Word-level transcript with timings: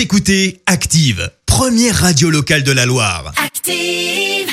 Vous 0.00 0.04
écoutez 0.04 0.62
Active, 0.64 1.30
première 1.44 1.94
radio 1.94 2.30
locale 2.30 2.62
de 2.62 2.72
la 2.72 2.86
Loire. 2.86 3.34
Active. 3.36 4.48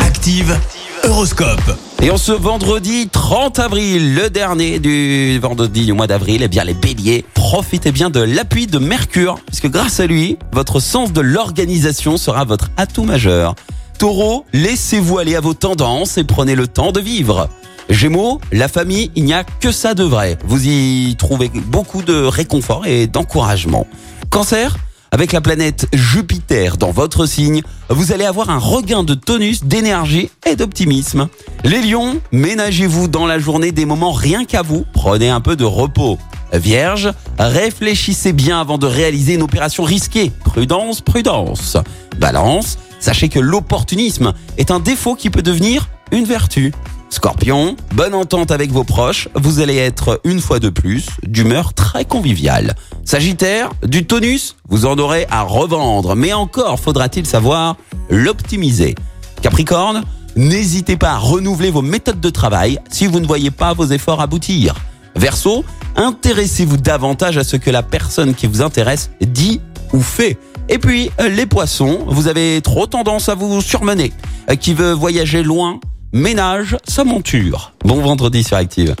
Active, 0.00 0.56
Horoscope. 1.02 1.76
Et 2.00 2.12
en 2.12 2.16
ce 2.16 2.30
vendredi 2.30 3.08
30 3.08 3.58
avril, 3.58 4.14
le 4.14 4.30
dernier 4.30 4.78
du 4.78 5.36
vendredi 5.40 5.84
du 5.84 5.94
mois 5.94 6.06
d'avril, 6.06 6.44
eh 6.44 6.48
bien 6.48 6.62
les 6.62 6.74
béliers, 6.74 7.24
profitez 7.34 7.90
bien 7.90 8.08
de 8.08 8.20
l'appui 8.20 8.68
de 8.68 8.78
Mercure, 8.78 9.40
puisque 9.46 9.68
grâce 9.68 9.98
à 9.98 10.06
lui, 10.06 10.38
votre 10.52 10.78
sens 10.78 11.12
de 11.12 11.22
l'organisation 11.22 12.16
sera 12.16 12.44
votre 12.44 12.70
atout 12.76 13.02
majeur. 13.02 13.56
Taureau, 13.98 14.46
laissez-vous 14.52 15.18
aller 15.18 15.34
à 15.34 15.40
vos 15.40 15.54
tendances 15.54 16.18
et 16.18 16.24
prenez 16.24 16.54
le 16.54 16.68
temps 16.68 16.92
de 16.92 17.00
vivre. 17.00 17.48
Gémeaux, 17.88 18.40
la 18.52 18.68
famille, 18.68 19.10
il 19.16 19.24
n'y 19.24 19.32
a 19.32 19.44
que 19.44 19.72
ça 19.72 19.94
de 19.94 20.04
vrai. 20.04 20.38
Vous 20.44 20.66
y 20.66 21.16
trouvez 21.16 21.48
beaucoup 21.48 22.02
de 22.02 22.14
réconfort 22.14 22.86
et 22.86 23.06
d'encouragement. 23.06 23.86
Cancer, 24.30 24.76
avec 25.10 25.32
la 25.32 25.40
planète 25.40 25.86
Jupiter 25.94 26.76
dans 26.76 26.90
votre 26.90 27.24
signe, 27.24 27.62
vous 27.88 28.12
allez 28.12 28.26
avoir 28.26 28.50
un 28.50 28.58
regain 28.58 29.04
de 29.04 29.14
tonus, 29.14 29.64
d'énergie 29.64 30.30
et 30.46 30.54
d'optimisme. 30.54 31.28
Les 31.64 31.80
lions, 31.80 32.20
ménagez-vous 32.30 33.08
dans 33.08 33.26
la 33.26 33.38
journée 33.38 33.72
des 33.72 33.86
moments 33.86 34.12
rien 34.12 34.44
qu'à 34.44 34.60
vous, 34.60 34.84
prenez 34.92 35.30
un 35.30 35.40
peu 35.40 35.56
de 35.56 35.64
repos. 35.64 36.18
Vierge, 36.52 37.12
réfléchissez 37.38 38.32
bien 38.32 38.60
avant 38.60 38.78
de 38.78 38.86
réaliser 38.86 39.34
une 39.34 39.42
opération 39.42 39.84
risquée. 39.84 40.30
Prudence, 40.44 41.00
prudence. 41.00 41.78
Balance, 42.18 42.78
sachez 43.00 43.28
que 43.28 43.38
l'opportunisme 43.38 44.34
est 44.58 44.70
un 44.70 44.80
défaut 44.80 45.14
qui 45.14 45.30
peut 45.30 45.42
devenir 45.42 45.88
une 46.10 46.24
vertu. 46.24 46.72
Scorpion, 47.10 47.76
bonne 47.94 48.14
entente 48.14 48.50
avec 48.50 48.70
vos 48.70 48.84
proches, 48.84 49.28
vous 49.34 49.60
allez 49.60 49.76
être 49.76 50.20
une 50.24 50.40
fois 50.40 50.58
de 50.58 50.68
plus 50.68 51.06
d'humeur 51.26 51.72
très 51.72 52.04
conviviale. 52.04 52.74
Sagittaire, 53.04 53.70
du 53.82 54.06
tonus, 54.06 54.56
vous 54.68 54.84
en 54.84 54.98
aurez 54.98 55.26
à 55.30 55.42
revendre, 55.42 56.14
mais 56.14 56.32
encore 56.32 56.78
faudra-t-il 56.78 57.26
savoir 57.26 57.76
l'optimiser. 58.10 58.94
Capricorne, 59.40 60.02
n'hésitez 60.36 60.96
pas 60.96 61.12
à 61.12 61.18
renouveler 61.18 61.70
vos 61.70 61.82
méthodes 61.82 62.20
de 62.20 62.30
travail 62.30 62.78
si 62.90 63.06
vous 63.06 63.20
ne 63.20 63.26
voyez 63.26 63.50
pas 63.50 63.72
vos 63.72 63.86
efforts 63.86 64.20
aboutir. 64.20 64.74
Verseau, 65.16 65.64
intéressez-vous 65.96 66.76
davantage 66.76 67.38
à 67.38 67.44
ce 67.44 67.56
que 67.56 67.70
la 67.70 67.82
personne 67.82 68.34
qui 68.34 68.46
vous 68.46 68.62
intéresse 68.62 69.10
dit 69.20 69.60
ou 69.92 70.00
fait. 70.00 70.38
Et 70.68 70.78
puis, 70.78 71.10
euh, 71.20 71.28
les 71.28 71.46
poissons, 71.46 72.00
vous 72.06 72.28
avez 72.28 72.60
trop 72.60 72.86
tendance 72.86 73.28
à 73.28 73.34
vous 73.34 73.62
surmener. 73.62 74.12
Euh, 74.50 74.54
Qui 74.54 74.74
veut 74.74 74.92
voyager 74.92 75.42
loin 75.42 75.80
ménage 76.12 76.76
sa 76.86 77.04
monture. 77.04 77.72
Bon 77.84 78.00
vendredi 78.00 78.42
sur 78.42 78.56
Active. 78.56 78.94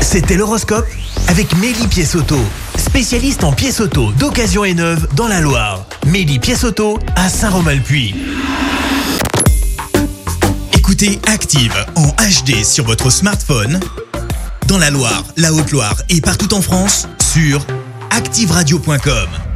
C'était 0.00 0.36
l'horoscope 0.36 0.86
avec 1.28 1.56
Mélie 1.56 1.86
Pièce-Auto, 1.86 2.38
spécialiste 2.76 3.44
en 3.44 3.52
pièces 3.52 3.80
auto 3.80 4.10
d'occasion 4.12 4.64
et 4.64 4.74
neuve 4.74 5.06
dans 5.14 5.28
la 5.28 5.40
Loire. 5.40 5.86
Mélie 6.06 6.38
Pièce-Auto 6.38 6.98
à 7.16 7.28
Saint-Romain-le-Puy. 7.28 8.14
Écoutez 10.72 11.20
Active 11.28 11.74
en 11.94 12.08
HD 12.08 12.64
sur 12.64 12.84
votre 12.84 13.10
smartphone, 13.10 13.80
dans 14.66 14.78
la 14.78 14.90
Loire, 14.90 15.24
la 15.36 15.52
Haute-Loire 15.52 15.96
et 16.08 16.20
partout 16.20 16.52
en 16.54 16.62
France, 16.62 17.08
sur 17.32 17.64
activeradio.com. 18.10 19.51